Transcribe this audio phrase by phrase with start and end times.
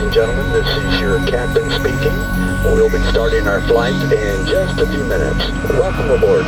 [0.00, 0.52] ladies and gentlemen.
[0.52, 2.16] This is your captain speaking.
[2.64, 5.50] We'll be starting our flight in just a few minutes.
[5.70, 6.44] Welcome aboard.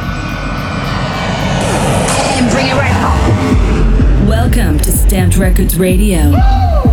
[2.37, 4.27] And bring it right home.
[4.27, 6.33] Welcome to Stamped Records Radio,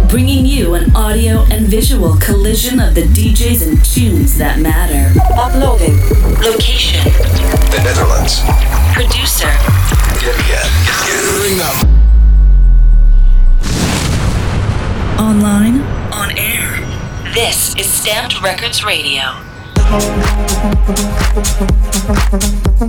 [0.09, 5.17] bringing you an audio and visual collision of the DJs and tunes that matter.
[5.35, 5.97] Uploading.
[6.41, 7.03] Location.
[7.71, 8.41] The Netherlands.
[8.93, 9.51] Producer.
[10.19, 10.67] Get get
[11.39, 11.99] Bring up.
[15.19, 15.68] Online.
[17.33, 19.21] This is Stamped Records Radio.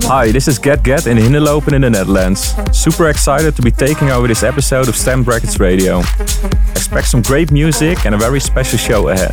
[0.07, 2.55] Hi, this is Get Get in Hindelopen in the Netherlands.
[2.71, 5.99] Super excited to be taking over this episode of Stamped Records Radio.
[6.71, 9.31] Expect some great music and a very special show ahead.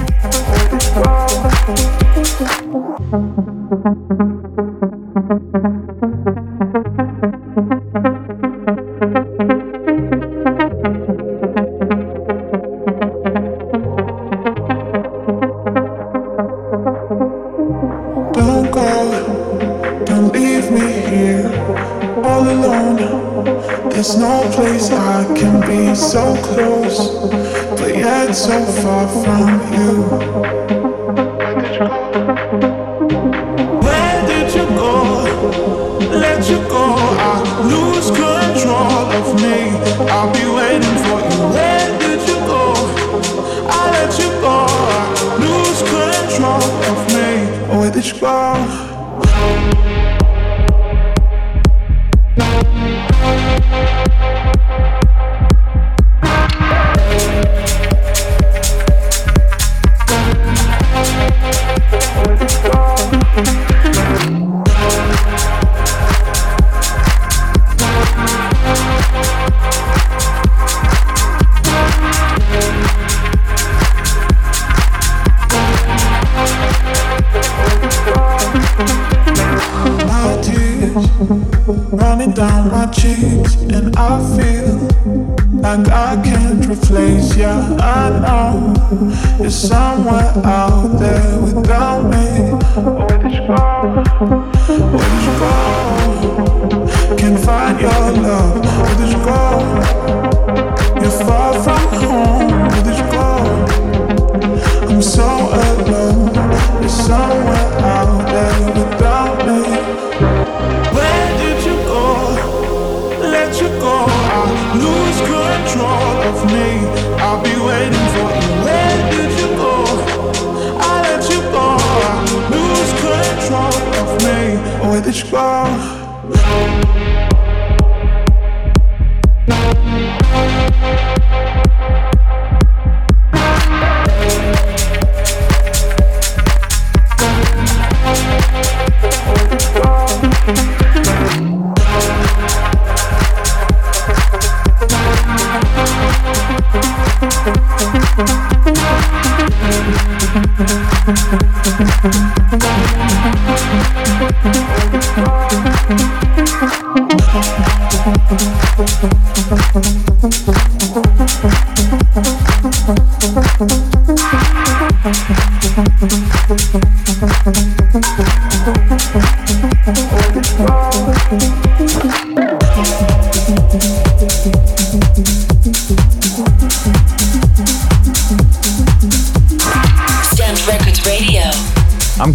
[88.90, 92.48] You're somewhere out there without me.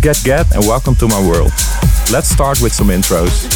[0.03, 1.53] Get Get and welcome to my world.
[2.11, 3.47] Let's start with some intros.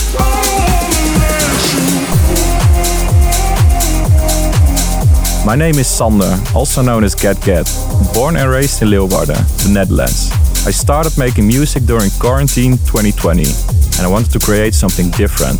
[5.45, 7.69] My name is Sander, also known as Get Get.
[8.13, 10.31] Born and raised in Leeuwarden, the Netherlands.
[10.65, 13.43] I started making music during quarantine 2020
[13.97, 15.59] and I wanted to create something different.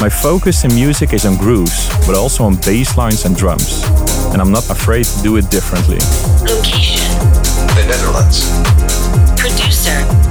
[0.00, 3.84] My focus in music is on grooves, but also on bass lines and drums.
[4.32, 5.98] And I'm not afraid to do it differently.
[6.42, 6.95] Location.
[7.86, 8.50] The Netherlands.
[9.36, 10.25] Producer.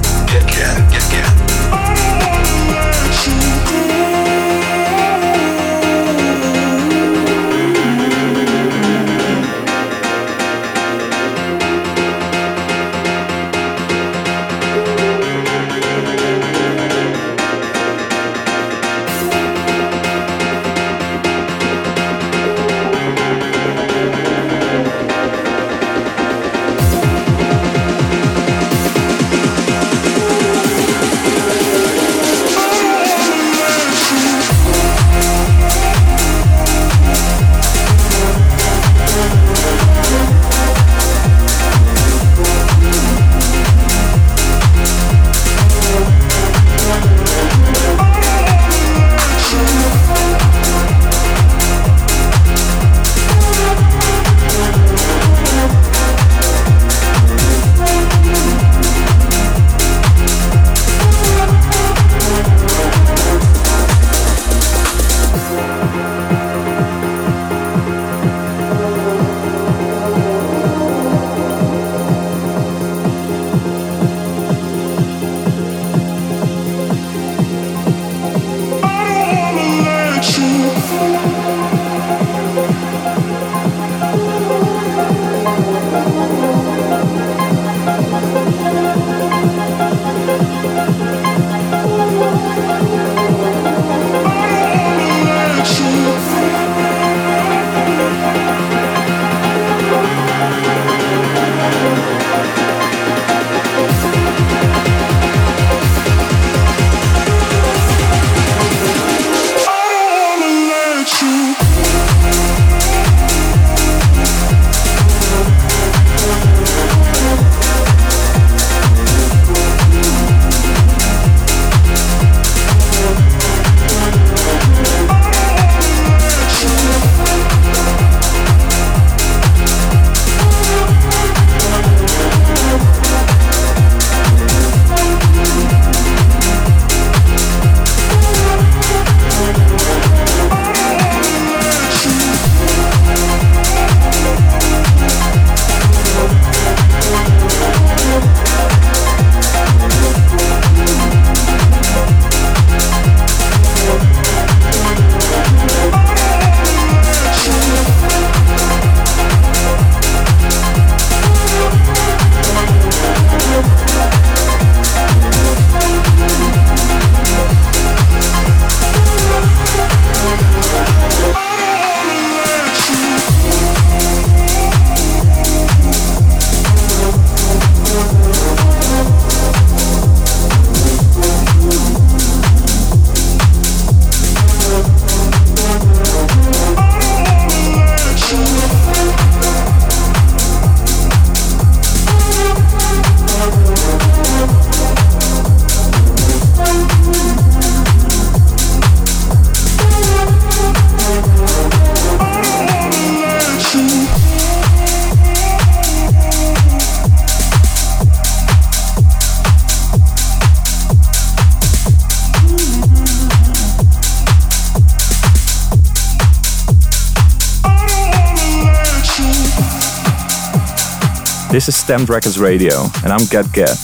[221.56, 223.74] This is Stamped Records Radio, and I'm Get Get.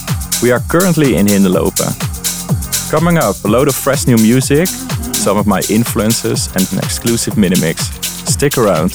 [0.43, 1.89] We are currently in Hindelopen.
[2.91, 7.35] Coming up, a load of fresh new music, some of my influences, and an exclusive
[7.35, 7.87] mini mix.
[8.31, 8.91] Stick around.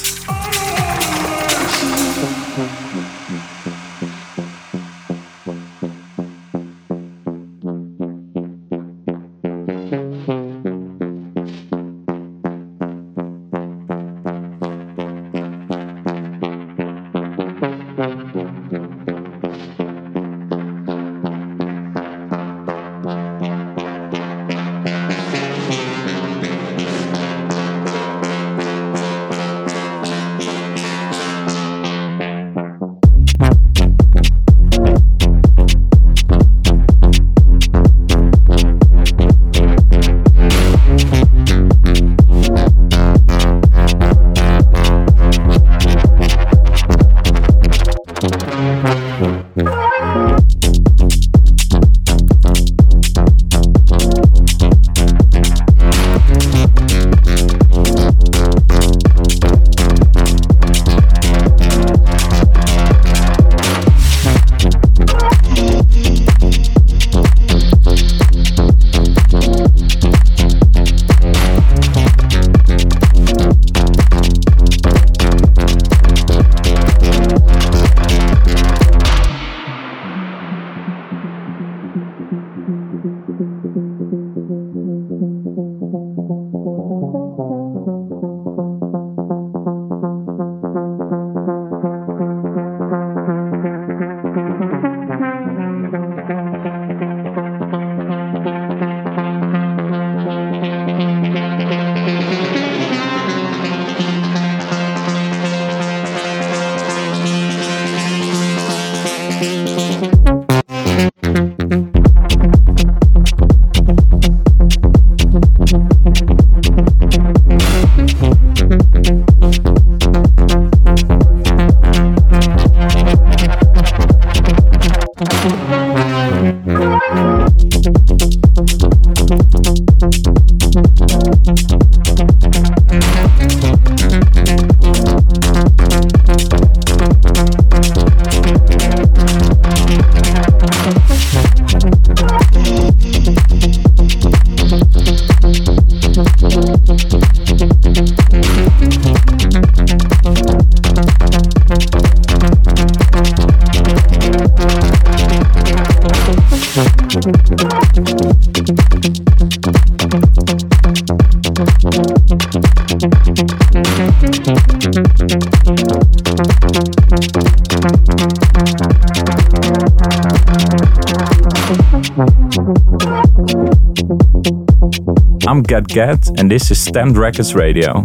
[175.48, 178.04] I'm Get Get, and this is Stamped Records Radio.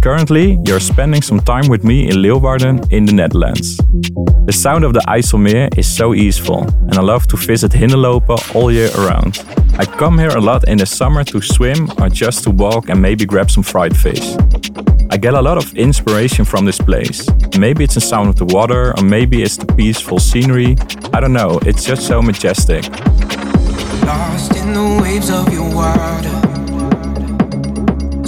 [0.00, 3.76] Currently, you're spending some time with me in Leeuwarden in the Netherlands.
[4.46, 8.72] The sound of the IJsselmeer is so easeful, and I love to visit Hindelopen all
[8.72, 9.44] year around.
[9.78, 13.02] I come here a lot in the summer to swim or just to walk and
[13.02, 14.34] maybe grab some fried fish.
[15.10, 17.28] I get a lot of inspiration from this place.
[17.58, 20.74] Maybe it's the sound of the water, or maybe it's the peaceful scenery.
[21.12, 22.88] I don't know, it's just so majestic.
[24.06, 26.37] Lost in the waves of your water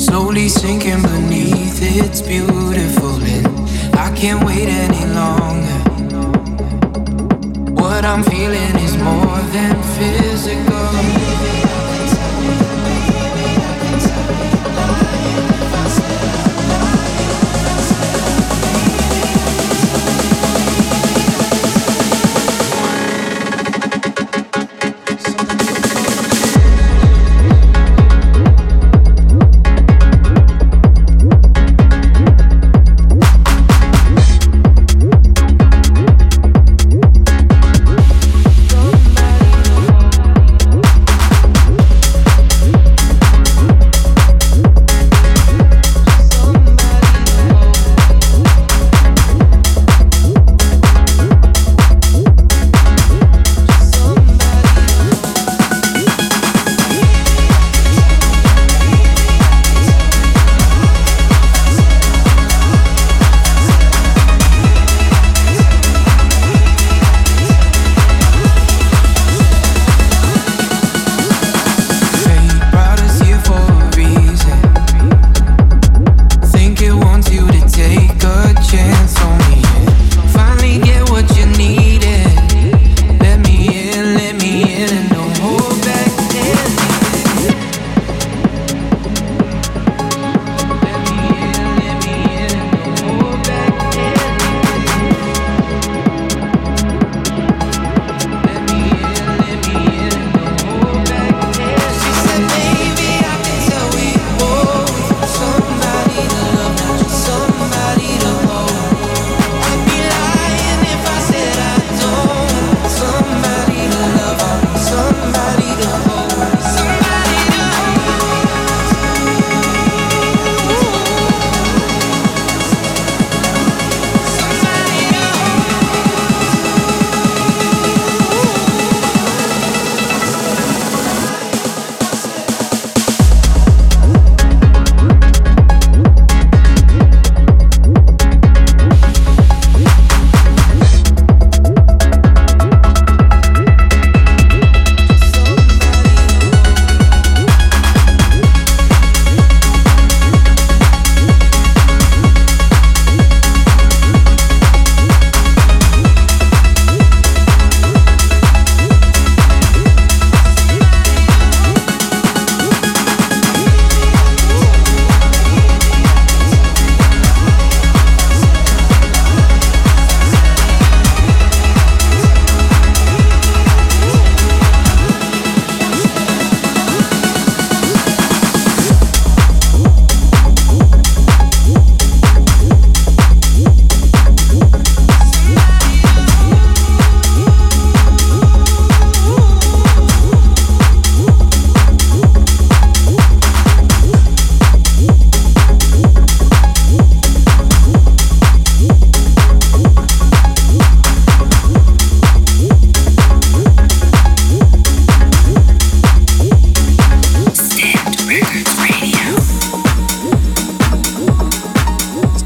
[0.00, 1.78] slowly sinking beneath.
[1.83, 3.47] It's beautiful, and
[3.99, 5.80] I can't wait any longer.
[7.80, 11.39] What I'm feeling is more than physical.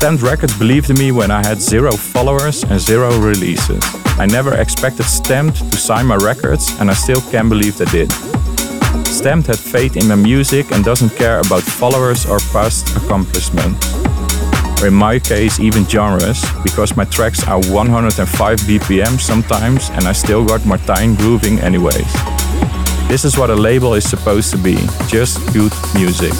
[0.04, 3.82] Stamped Records believed in me when I had zero followers and zero releases.
[4.18, 8.12] I never expected Stamped to sign my records, and I still can't believe they did.
[9.06, 13.94] Stamped had faith in my music and doesn't care about followers or past accomplishments.
[14.82, 20.12] Or in my case, even genres, because my tracks are 105 BPM sometimes and I
[20.12, 22.12] still got Martijn grooving anyways.
[23.08, 24.76] This is what a label is supposed to be
[25.08, 26.34] just good music.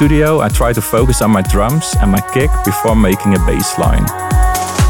[0.00, 3.76] Studio, I try to focus on my drums and my kick before making a bass
[3.76, 4.06] line.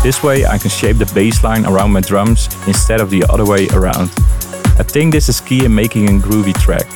[0.05, 3.45] This way I can shape the bass line around my drums instead of the other
[3.45, 4.09] way around.
[4.79, 6.87] I think this is key in making a groovy track.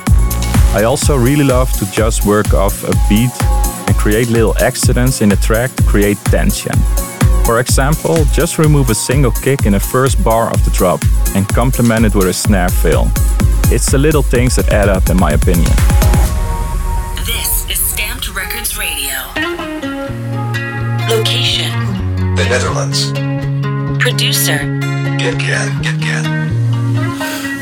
[0.76, 3.32] I also really love to just work off a beat
[3.88, 6.76] and create little accidents in the track to create tension.
[7.44, 11.00] For example, just remove a single kick in the first bar of the drop
[11.34, 13.10] and complement it with a snare fill.
[13.74, 15.72] It's the little things that add up in my opinion.
[21.08, 21.70] Location
[22.34, 23.12] The Netherlands.
[24.02, 24.58] Producer
[25.18, 26.26] Get Get, Get Get.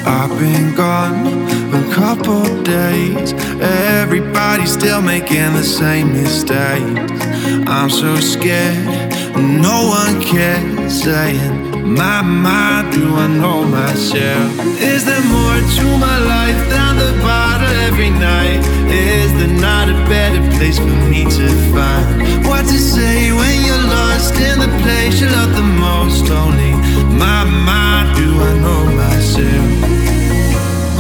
[0.07, 1.27] I've been gone
[1.75, 3.35] a couple days.
[3.61, 7.27] Everybody's still making the same mistakes.
[7.69, 11.03] I'm so scared, no one cares.
[11.03, 14.51] Saying, My, my, do I know myself?
[14.81, 17.52] Is there more to my life than the bottle
[17.89, 18.61] every night?
[18.91, 22.47] Is there not a better place for me to find?
[22.47, 26.31] What to say when you're lost in the place you love the most?
[26.31, 26.73] Only
[27.21, 29.69] my, my, do I know myself?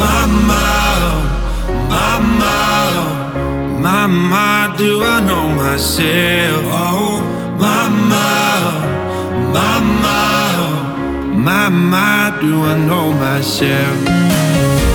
[0.00, 0.70] My, my,
[1.92, 2.56] my, my,
[3.84, 6.62] my, my, do I know myself?
[6.84, 7.22] Oh,
[7.62, 8.60] my, my,
[9.54, 9.72] my,
[10.04, 10.22] my.
[11.46, 14.91] My, my, do I know myself?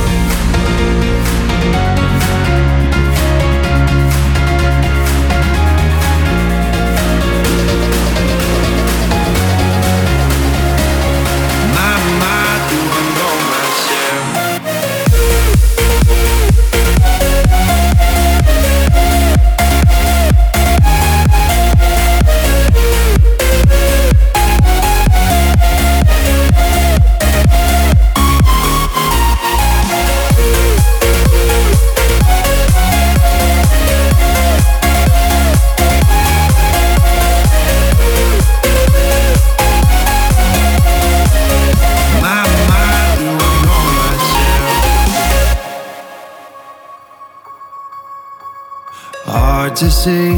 [49.78, 50.34] To see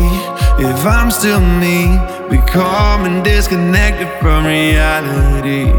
[0.60, 1.98] if I'm still me,
[2.30, 5.72] becoming disconnected from reality.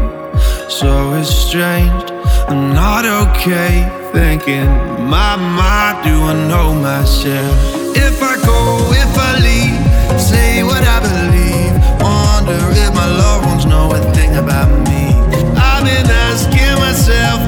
[0.67, 2.09] So it's strange,
[2.49, 3.85] I'm not okay.
[4.13, 4.65] Thinking,
[5.07, 7.55] my mind, do I know myself?
[7.95, 11.73] If I go, if I leave, say what I believe.
[12.01, 15.13] Wonder if my loved ones know a thing about me.
[15.53, 17.40] I've been asking myself,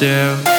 [0.00, 0.57] myself?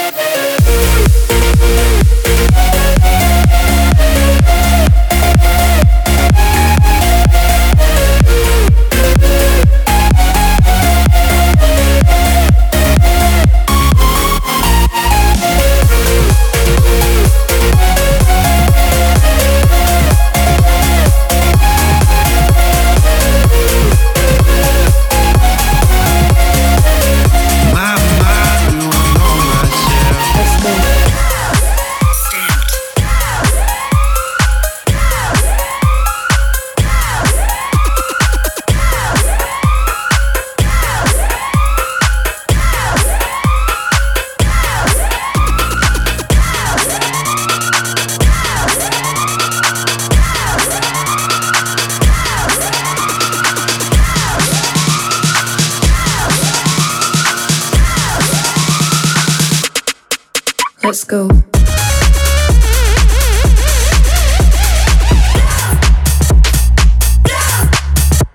[60.89, 61.28] Let's go.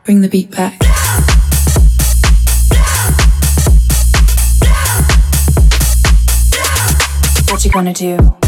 [0.04, 0.78] Bring the beat back.
[7.50, 8.43] What you gonna do?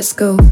[0.00, 0.49] Let's go.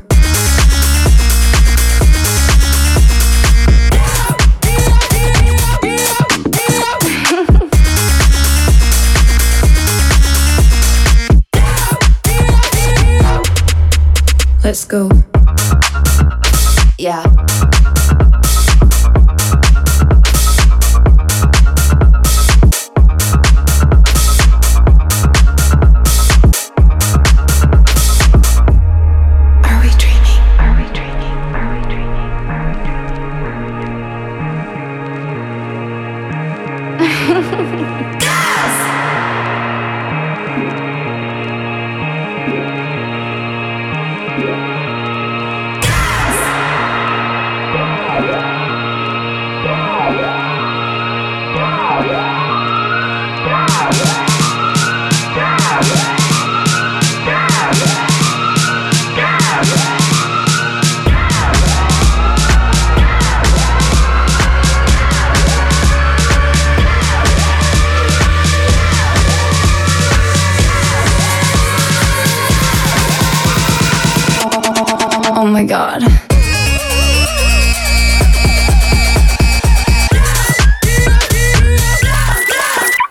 [75.58, 76.02] My god.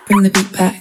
[0.06, 0.80] Bring the beat back.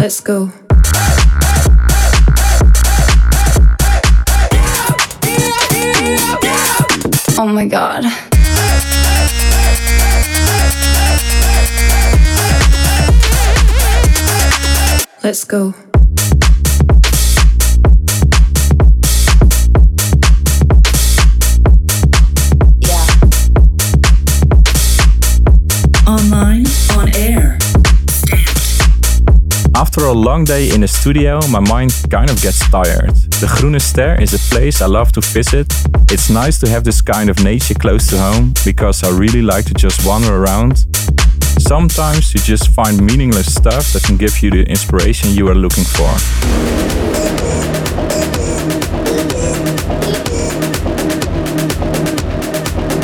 [0.00, 0.50] Let's go.
[7.38, 8.33] Oh my god.
[15.24, 15.72] Let's go.
[22.80, 23.06] Yeah.
[26.06, 27.56] Online, on air.
[29.74, 33.16] After a long day in the studio, my mind kind of gets tired.
[33.40, 35.72] The Groene Ster is a place I love to visit.
[36.10, 39.64] It's nice to have this kind of nature close to home because I really like
[39.64, 40.84] to just wander around.
[41.58, 45.84] Sometimes you just find meaningless stuff that can give you the inspiration you are looking
[45.84, 46.08] for.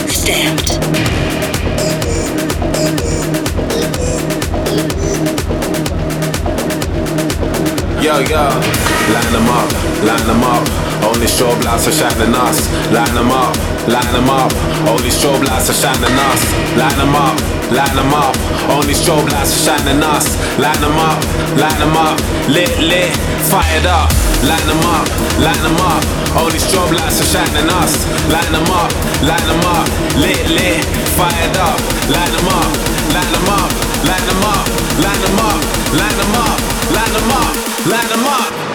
[0.08, 0.78] Stamped.
[8.02, 8.44] Yo, yo,
[9.12, 9.70] line them up,
[10.04, 10.64] line them up.
[11.04, 12.68] Only strobe lights are shining us.
[12.92, 13.56] Line them up,
[13.88, 14.52] line them up.
[14.88, 16.40] Only strobe lights are shining us.
[16.76, 18.34] Line them up, line them up.
[18.70, 20.36] Only strobe lights are shining us.
[20.58, 21.18] Line them up,
[21.56, 22.18] line them up.
[22.48, 23.12] Lit, lit,
[23.50, 24.10] fired up.
[24.42, 25.06] Line them up,
[25.38, 26.02] line them up.
[26.34, 28.06] Only strobe lights are shining us.
[28.32, 28.90] Line them up,
[29.22, 29.86] line them up.
[30.18, 31.78] Lit, lit, fired up.
[32.10, 32.70] Line them up,
[33.14, 33.70] line them up,
[34.08, 34.66] line them up,
[34.98, 35.60] line them up,
[35.94, 36.58] line them up,
[36.90, 37.54] line them up,
[37.86, 38.69] line them up.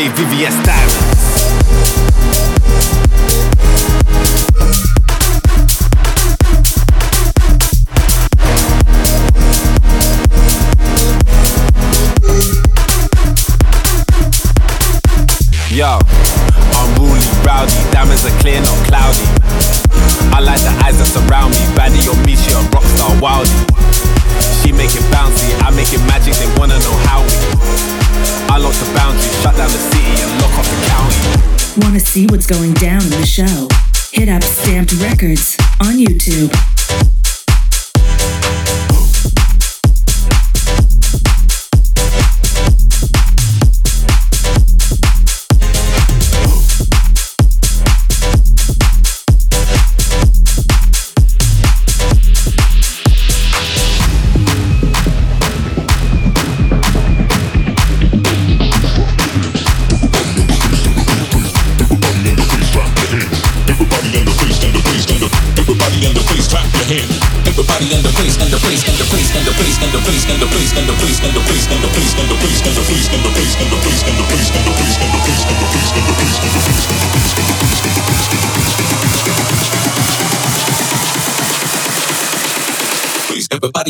[0.00, 0.96] Made VVS diamonds.
[15.70, 15.98] Yo,
[16.78, 19.79] unruly, rowdy, diamonds are clear, not cloudy.
[20.32, 23.50] I like the eyes that surround me, baddie on me, she a rockstar wildie.
[24.60, 27.34] She make it bouncy, I make it magic, they wanna know how we.
[28.50, 31.84] Unlock the boundaries, shut down the city and lock off the county.
[31.86, 33.68] Want to see what's going down in the show?
[34.12, 36.50] Hit up Stamped Records on YouTube.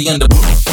[0.01, 0.70] Everybody in the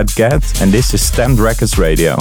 [0.00, 2.16] And this is Stamped Records Radio.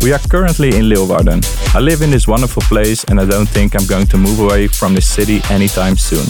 [0.00, 1.42] We are currently in Leeuwarden.
[1.74, 4.68] I live in this wonderful place, and I don't think I'm going to move away
[4.68, 6.24] from this city anytime soon.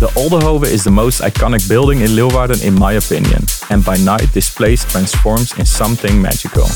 [0.00, 4.32] The Oldehove is the most iconic building in Leeuwarden, in my opinion, and by night
[4.32, 6.66] this place transforms in something magical.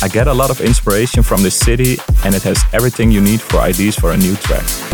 [0.00, 3.42] I get a lot of inspiration from this city, and it has everything you need
[3.42, 4.87] for ideas for a new track.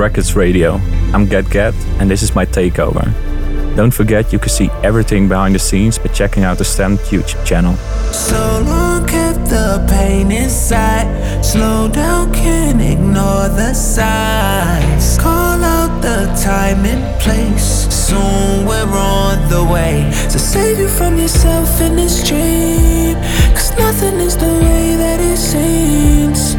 [0.00, 0.80] Records Radio.
[1.12, 3.04] I'm Get Get, and this is my takeover.
[3.76, 7.44] Don't forget you can see everything behind the scenes by checking out the Stamped YouTube
[7.44, 7.76] channel.
[8.10, 11.44] So long kept the pain inside.
[11.44, 15.18] Slow down, can't ignore the signs.
[15.18, 17.86] Call out the time and place.
[17.92, 23.14] Soon we're on the way save you from yourself in this dream.
[23.54, 26.56] Cause nothing is the way that it seems.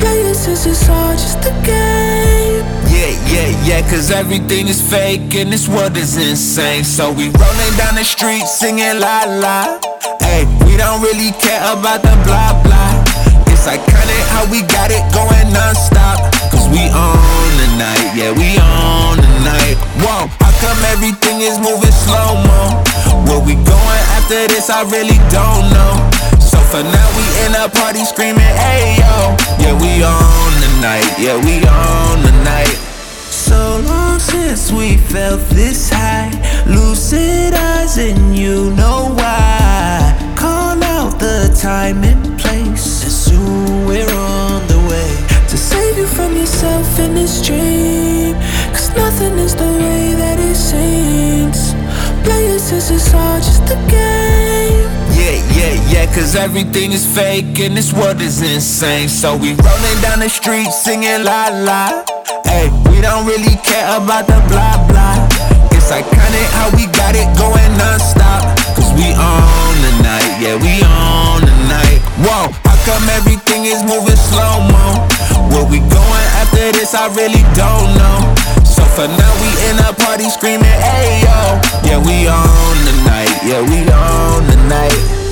[0.00, 2.83] Play it since it's all just a game.
[3.04, 6.84] Yeah, yeah, yeah, cause everything is fake and this world is insane.
[6.84, 9.76] So we rolling down the street singing la la.
[10.24, 13.04] Hey, we don't really care about the blah blah.
[13.52, 16.16] It's iconic how we got it going non-stop
[16.48, 21.60] Cause we on the night, yeah we on the night Whoa, how come everything is
[21.60, 22.80] moving slow-mo?
[23.28, 25.92] Where we going after this, I really don't know
[26.40, 31.08] So for now we in a party screaming, hey yo Yeah we on the night,
[31.20, 32.93] yeah we on the night
[33.44, 36.32] so long since we felt this high.
[36.66, 40.34] Lucid eyes and you know why.
[40.34, 43.02] Call out the time and place.
[43.04, 45.10] And soon we're on the way
[45.50, 48.34] To save you from yourself in this dream.
[48.72, 51.74] Cause nothing is the way that it seems.
[52.24, 54.93] Play it since it's all just a game
[55.24, 59.08] yeah, yeah, yeah, cause everything is fake and this world is insane.
[59.08, 62.04] So we rolling down the street singing la la.
[62.44, 65.16] Hey, we don't really care about the blah blah.
[65.72, 68.44] It's iconic how we got it going non-stop.
[68.76, 72.00] Cause we on the night, yeah, we on the night.
[72.20, 75.08] Whoa, how come everything is moving slow-mo?
[75.48, 78.20] Where we going after this, I really don't know.
[78.64, 81.60] So for now we in a party screaming, hey yo.
[81.88, 85.23] Yeah, we on the night, yeah, we on the night.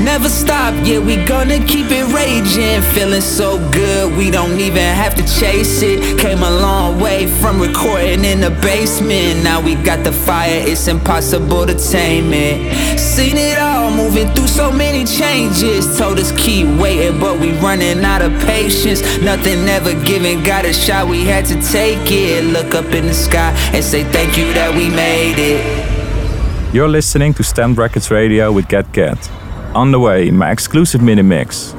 [0.00, 2.82] Never stop, yeah, we gonna keep it raging.
[2.92, 6.20] Feeling so good, we don't even have to chase it.
[6.20, 9.42] Came a long way from recording in the basement.
[9.42, 12.98] Now we got the fire, it's impossible to tame it.
[12.98, 15.98] Seen it all, moving through so many changes.
[15.98, 19.02] Told us keep waiting, but we running out of patience.
[19.20, 22.44] Nothing ever given, got a shot, we had to take it.
[22.44, 26.74] Look up in the sky and say thank you that we made it.
[26.74, 29.37] You're listening to Stamped Records Radio with Get Get.
[29.74, 31.74] On the way, my exclusive mini mix.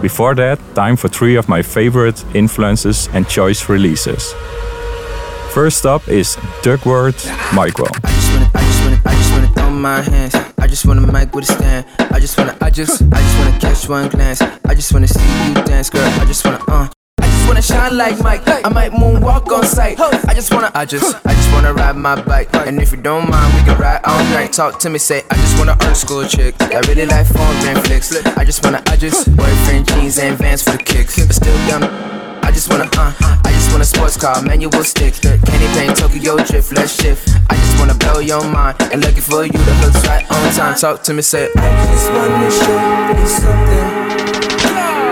[0.00, 4.34] Before that, time for three of my favorite influences and choice releases.
[5.52, 7.86] First up is Duckwrth Micro.
[7.86, 8.10] I
[10.66, 11.86] just wanna, mic with a stand.
[11.98, 14.40] I just wanna, I just, I just wanna catch one glance.
[14.40, 16.02] I just wanna see you dance, girl.
[16.02, 16.88] I just wanna, uh.
[17.44, 18.64] I just wanna shine like Mike.
[18.64, 20.00] I might moonwalk on sight.
[20.00, 22.48] I just wanna, I just, I just wanna ride my bike.
[22.54, 24.54] And if you don't mind, we can ride all night.
[24.54, 26.54] Talk to me, say, I just wanna earn school chick.
[26.62, 28.16] I really like and flicks.
[28.38, 31.18] I just wanna, I just, boyfriend jeans and vans for the kicks.
[31.18, 31.84] But still down.
[32.42, 35.12] I just wanna, uh, I just want a sports car, manual stick.
[35.20, 37.28] Candy paint, Tokyo drift, let's shift.
[37.50, 40.76] I just wanna blow your mind and looking for you to hook right on time.
[40.76, 45.03] Talk to me, say, I just wanna show you something.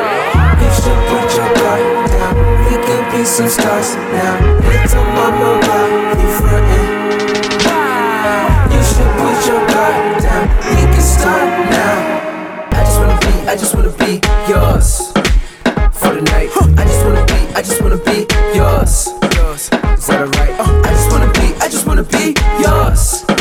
[3.22, 4.34] Can some stars now.
[4.66, 5.86] Little mama, why
[6.18, 6.86] you frontin'?
[8.72, 10.44] You should put your guard down.
[10.66, 11.96] We can start now.
[12.72, 14.20] I just wanna be, I just wanna be
[14.50, 15.12] yours
[15.92, 16.50] for the night.
[16.76, 19.06] I just wanna be, I just wanna be yours.
[19.36, 19.70] Yours.
[19.70, 20.54] Is that alright?
[20.84, 23.31] I just wanna be, I just wanna be yours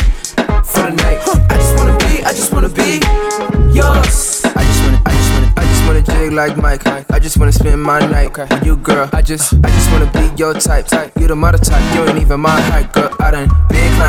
[6.04, 6.88] wanna, I just wanna jig like Mike.
[7.12, 9.10] I just wanna spend my night with you, girl.
[9.14, 10.54] I just, I just wanna be your
[10.88, 11.12] type.
[11.20, 13.11] You the mother type, you ain't even my height, girl.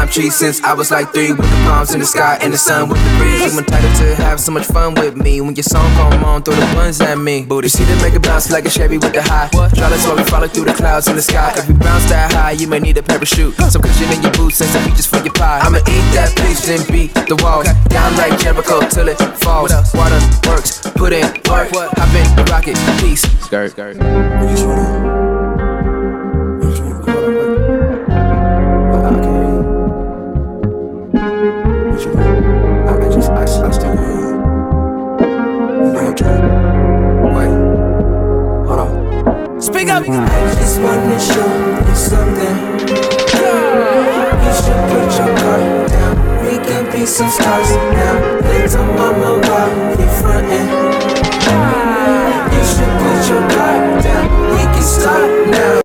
[0.02, 2.06] I done been climb trees since I was like three, with the palms in the
[2.06, 3.54] sky and the sun with the breeze.
[3.54, 5.40] You entitled to have so much fun with me.
[5.40, 7.44] When your song come on, throw the buns at me.
[7.44, 9.48] Booty, see them make it bounce like a Chevy with the high.
[9.52, 11.52] Try to while we follow through the clouds in the sky.
[11.56, 13.54] If we bounce that high, you may need a parachute.
[13.70, 15.60] Some cushion in your boots and some features for your pie.
[15.62, 19.70] I'ma eat that piece, then beat the walls down like Jericho till it falls.
[19.94, 23.22] Water works, put in work, hop in the rocket, peace.
[23.46, 25.21] Skirt, skirt.
[39.62, 40.02] Speak up.
[40.02, 40.18] Mm.
[40.18, 41.46] I just wanna show
[41.86, 42.56] you something.
[44.42, 46.14] You should put your guard down.
[46.44, 48.14] We can be some stars now.
[48.42, 50.66] Little mama, why you frontin'?
[52.52, 54.26] You should put your guard down.
[54.50, 55.81] We can start now.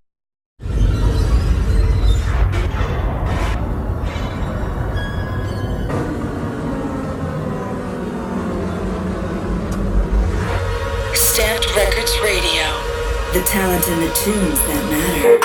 [13.89, 15.39] is the tunes that matter.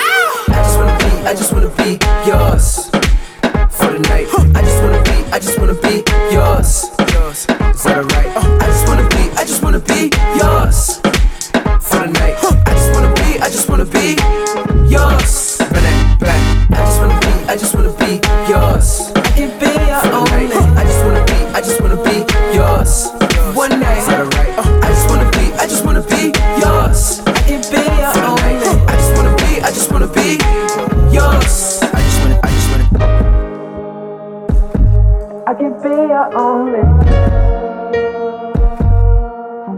[0.49, 1.91] I just wanna be, I just wanna be
[2.27, 2.89] yours
[3.71, 4.27] for the night.
[4.55, 6.89] I just wanna be, I just wanna be yours.
[7.13, 8.27] Yours, is that alright?
[8.61, 10.99] I just wanna be, I just wanna be yours
[11.87, 12.35] for the night.
[12.67, 14.17] I just wanna be, I just wanna be
[14.91, 15.57] yours.
[15.57, 16.41] Black, black.
[16.71, 18.19] I just wanna be, I just wanna be
[18.49, 19.12] yours.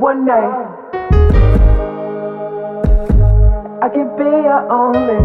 [0.06, 0.68] One night.
[3.82, 5.22] I can be your only.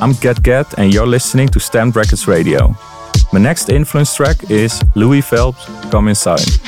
[0.00, 2.74] I'm Get Get, and you're listening to Stamped Records Radio.
[3.32, 6.63] My next influence track is Louis Phelps, Come Inside.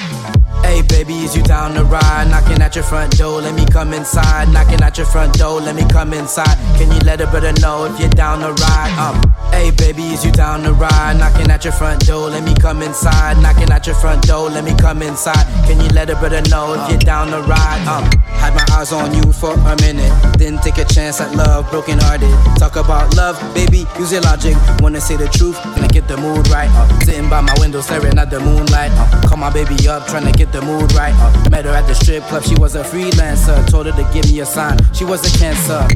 [1.26, 2.28] Is you down to ride?
[2.30, 4.48] Knocking at your front door, let me come inside.
[4.52, 6.56] Knocking at your front door, let me come inside.
[6.78, 8.94] Can you let a brother know if you're down to ride?
[8.96, 11.16] Um, hey baby, is you down to ride?
[11.18, 13.42] Knocking at your front door, let me come inside.
[13.42, 15.44] Knocking at your front door, let me come inside.
[15.66, 17.82] Can you let a brother know if you're down to ride?
[17.88, 18.04] Um,
[18.38, 21.98] had my eyes on you for a minute, then take a chance at love, broken
[21.98, 22.30] hearted.
[22.56, 24.54] Talk about love, baby, use your logic.
[24.78, 26.70] Wanna say the truth, gonna get the mood right.
[26.70, 28.92] Uh, sitting by my window, staring at the moonlight.
[28.94, 31.15] Uh, call my baby up, trying to get the mood right.
[31.18, 33.66] Uh, met her at the strip club, she was a freelancer.
[33.70, 35.86] Told her to give me a sign, she was a cancer.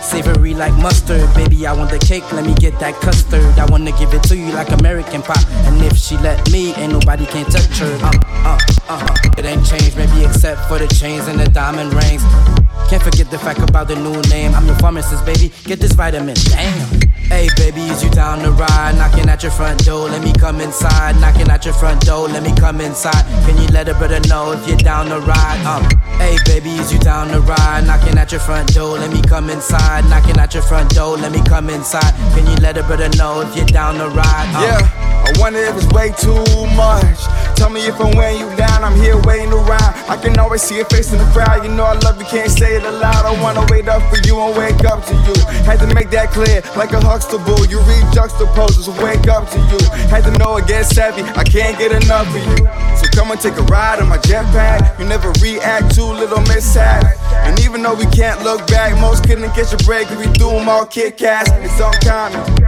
[0.00, 1.66] Savory like mustard, baby.
[1.66, 3.44] I want the cake, let me get that custard.
[3.58, 5.44] I wanna give it to you like American pie.
[5.66, 7.98] And if she let me, ain't nobody can touch her.
[8.02, 8.12] Uh,
[8.44, 9.38] uh, uh, uh.
[9.38, 12.22] It ain't changed, maybe except for the chains and the diamond rings.
[12.88, 14.54] Can't forget the fact about the new name.
[14.54, 15.52] I'm your pharmacist, baby.
[15.64, 16.34] Get this vitamin.
[16.48, 17.09] Damn.
[17.30, 18.96] Hey, baby, is you down to ride?
[18.98, 21.14] Knocking at your front door, let me come inside.
[21.20, 23.24] Knocking at your front door, let me come inside.
[23.46, 25.64] Can you let a brother know if you're down to ride?
[25.64, 25.84] Um,
[26.18, 27.86] hey, baby, is you down to ride?
[27.86, 30.04] Knocking at your front door, let me come inside.
[30.10, 32.12] Knocking at your front door, let me come inside.
[32.34, 34.52] Can you let a brother know if you're down to ride?
[34.56, 36.42] Um, yeah, I wonder if it's way too
[36.74, 37.20] much.
[37.54, 39.94] Tell me if I'm weighing you down, I'm here waiting around.
[40.08, 41.62] I can always see your face in the crowd.
[41.62, 43.26] You know I love you, can't say it aloud.
[43.26, 45.34] I wanna wait up for you and wake up to you.
[45.68, 49.78] Had to make that clear, like a You read juxtaposes, wake up to you.
[50.08, 52.66] Had to know it gets savvy, I can't get enough of you.
[52.96, 54.98] So come and take a ride on my jetpack.
[54.98, 57.06] You never react to little mishaps.
[57.46, 60.50] And even though we can't look back, most couldn't catch a break if we do
[60.50, 61.50] them all Kit Kats.
[61.54, 62.59] It's uncommon.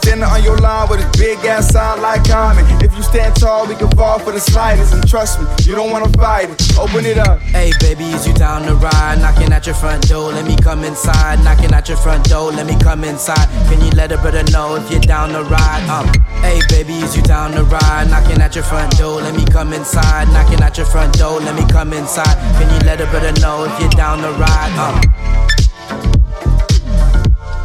[0.00, 2.64] I'm standing on your line with a big ass sign like common.
[2.82, 4.94] If you stand tall, we can fall for the slightest.
[4.94, 6.78] And trust me, you don't wanna fight it.
[6.78, 7.38] Open it up.
[7.40, 9.20] Hey, baby, is you down to ride?
[9.20, 11.44] Knocking at your front door, let me come inside.
[11.44, 13.46] Knocking at your front door, let me come inside.
[13.68, 15.84] Can you let a brother know if you're down to ride?
[15.90, 16.08] Um,
[16.40, 18.08] hey, baby, is you down to ride?
[18.08, 20.28] Knocking at your front door, let me come inside.
[20.28, 22.40] Knocking at your front door, let me come inside.
[22.56, 24.72] Can you let a brother know if you're down to ride?
[24.80, 25.10] Um.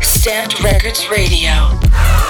[0.01, 2.24] Stamped Records Radio.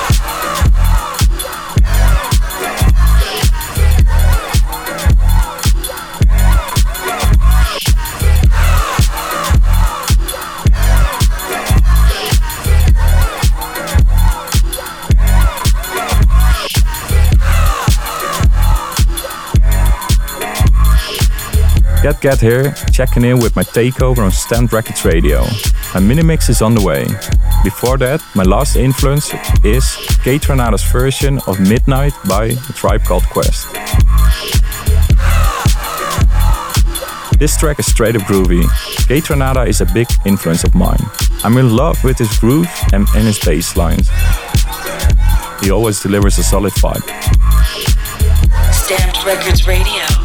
[22.06, 25.44] Get Get here, checking in with my takeover on Stamped Records Radio.
[25.96, 27.04] My mini mix is on the way.
[27.64, 29.34] Before that, my last influence
[29.64, 29.84] is
[30.22, 33.74] Kaytranada's version of Midnight by a tribe called Quest.
[37.40, 38.62] This track is straight up groovy.
[39.10, 41.02] Kaytranada is a big influence of mine.
[41.44, 44.08] I'm in love with his groove and, and his bass lines.
[45.60, 47.02] He always delivers a solid vibe.
[48.72, 50.25] Stamped Records Radio.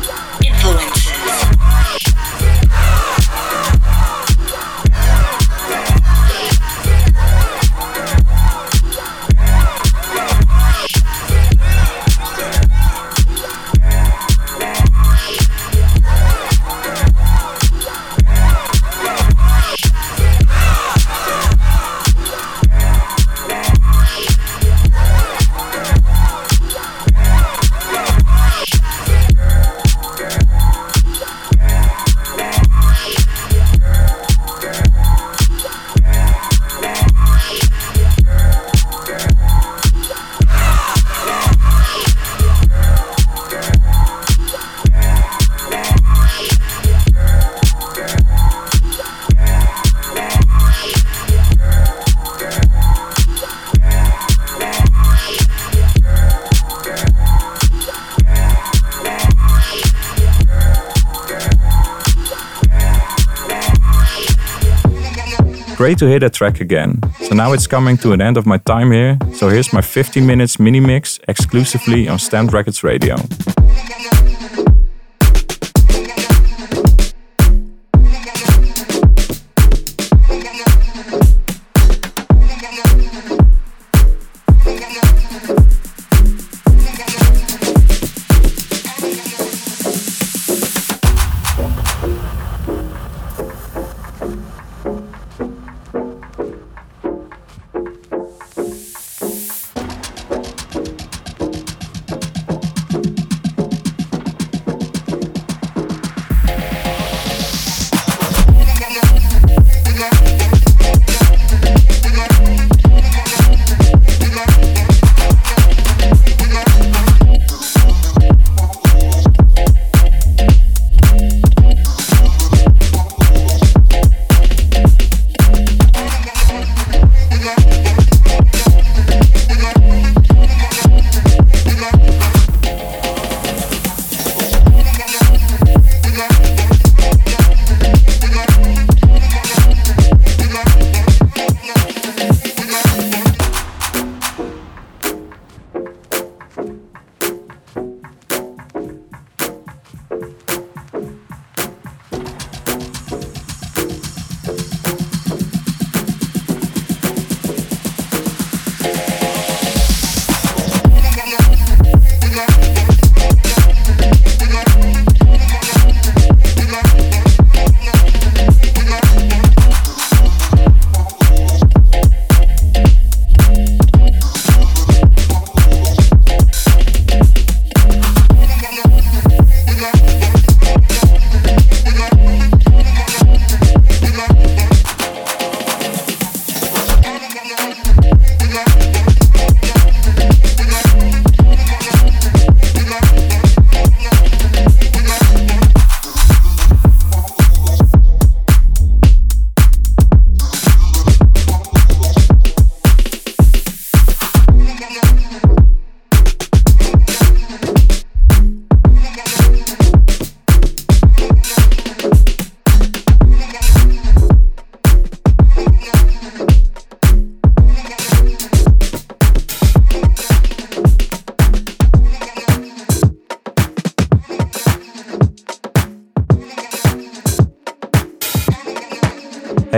[65.90, 67.00] Great to hear that track again.
[67.22, 69.18] So now it's coming to an end of my time here.
[69.34, 73.16] So here's my 15 minutes mini mix exclusively on Stamped Records Radio.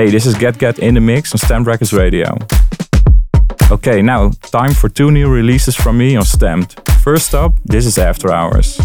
[0.03, 2.37] Hey, this is Get Get in the Mix on Stamped Records Radio.
[3.71, 6.91] Okay, now time for two new releases from me on Stamped.
[7.05, 8.81] First up, this is After Hours.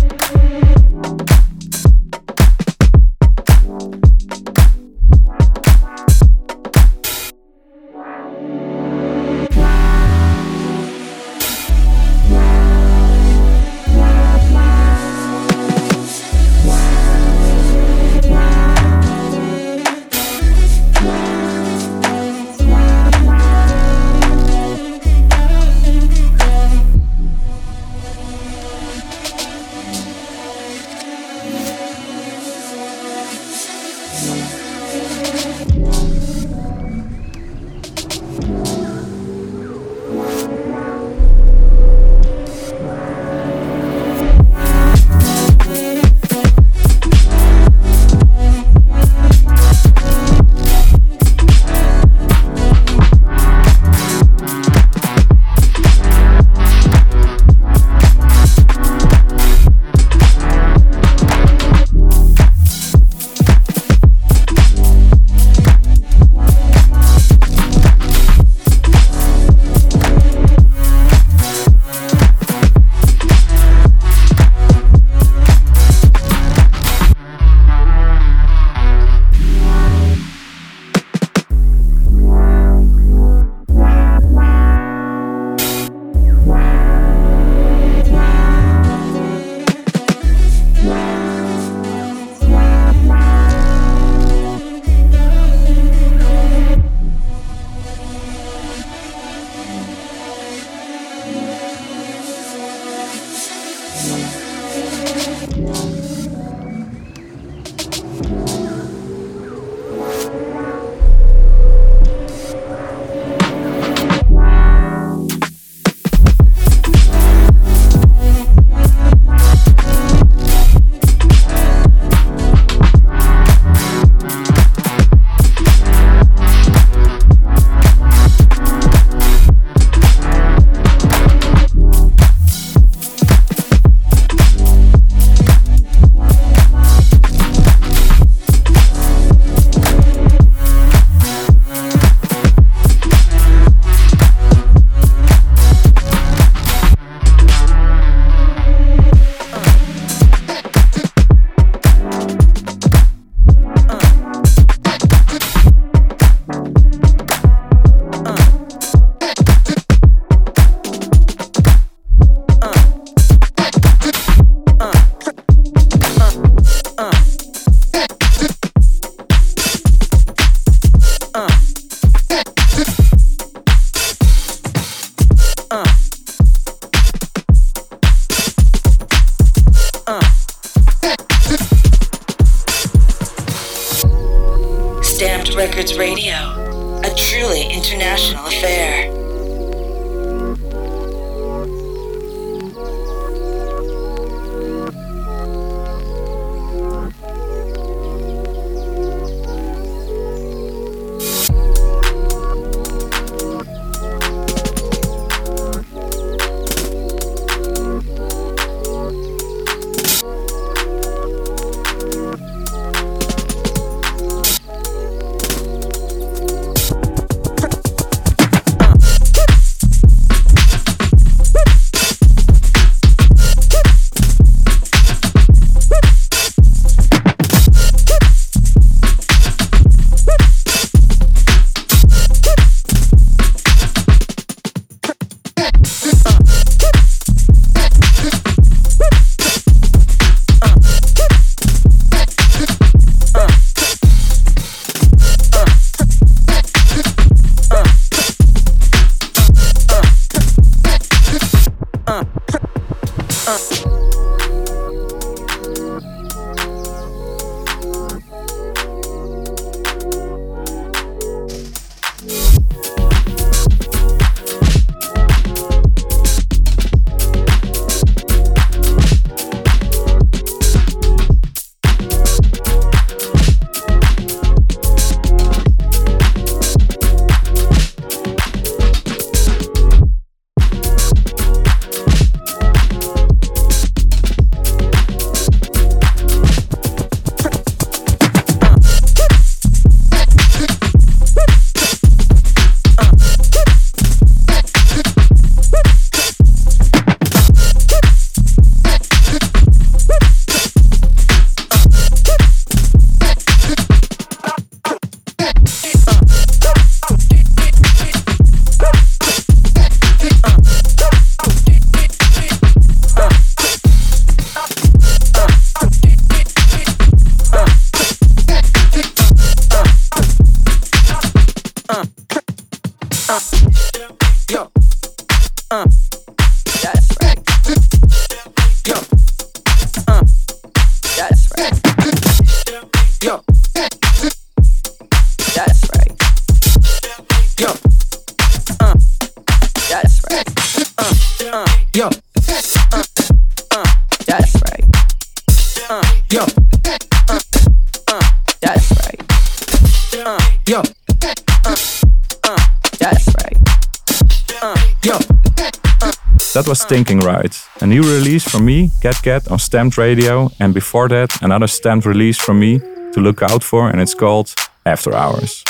[356.54, 360.74] That was Stinking Right, a new release from me, Get Get, on Stamped Radio, and
[360.74, 364.56] before that, another stamped release from me to look out for, and it's called
[364.86, 365.64] After Hours.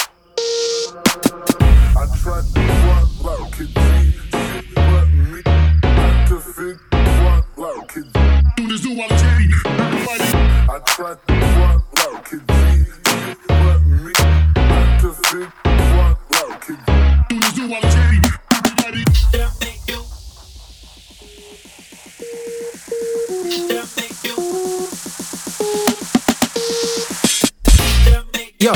[28.59, 28.73] Yo.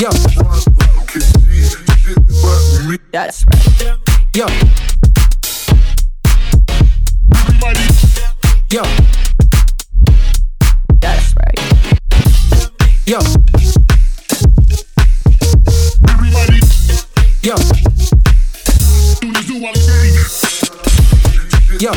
[0.00, 0.10] Yo.
[3.10, 3.66] That's right.
[4.34, 4.46] Yo.
[8.70, 8.82] Yo.
[11.00, 11.58] That's right.
[13.06, 13.18] Yo.
[17.42, 17.78] Yo.
[21.80, 21.92] Yo.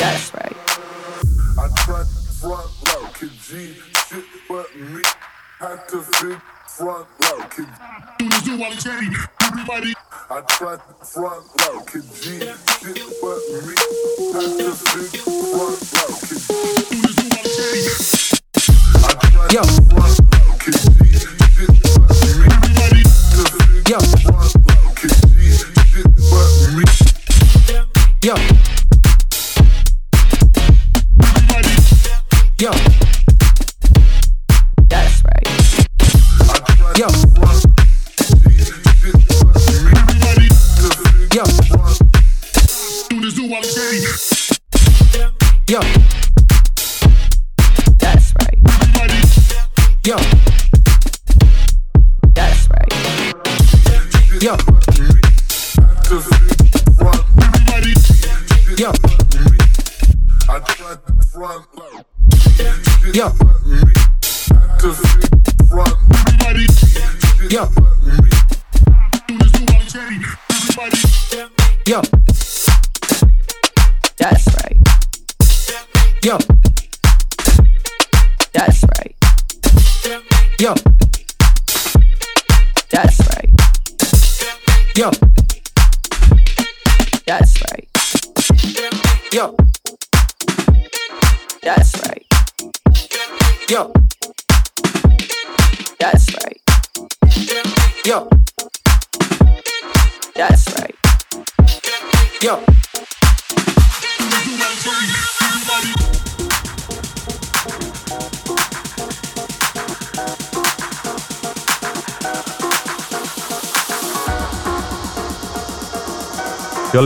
[0.00, 0.56] That's right.
[1.56, 2.08] I tried
[2.40, 3.74] front low, kid G,
[4.08, 5.02] shit but me.
[5.60, 7.68] Had to fit front low, kid
[8.18, 9.14] Do this do while chain.
[9.42, 9.94] Everybody.
[10.28, 13.76] I tried front low, kid G, shit but me.
[14.34, 16.42] Had to fit front low, kid
[16.90, 17.82] Do this do while chain.
[19.04, 19.62] I tried Yo.
[19.62, 21.89] front low, kid G, shit but me.
[23.90, 23.98] Yo.
[23.98, 26.84] Front low, kid G, shit but me.
[28.22, 28.34] Yo.
[32.60, 32.70] Yo.
[34.88, 35.48] That's right.
[36.96, 37.29] Yo.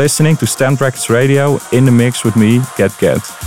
[0.04, 3.43] Listening to Stamped Records Radio in the mix with me, Get Get.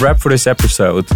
[0.00, 1.06] Wrap for this episode.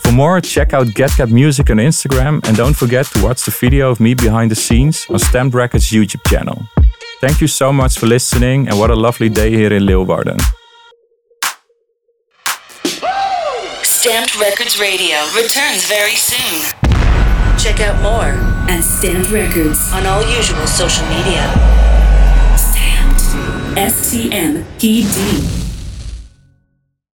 [0.00, 3.90] For more, check out GetGet Music on Instagram and don't forget to watch the video
[3.90, 6.62] of me behind the scenes on Stamped Records YouTube channel.
[7.20, 10.40] Thank you so much for listening and what a lovely day here in Leeuwarden.
[13.82, 16.62] Stamped Records Radio returns very soon.
[17.58, 18.32] Check out more
[18.70, 21.44] at Stamped Records on all usual social media.
[22.56, 23.20] Stamped.
[23.76, 25.59] S T M P D.